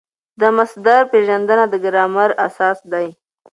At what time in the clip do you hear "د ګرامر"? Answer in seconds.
1.69-2.29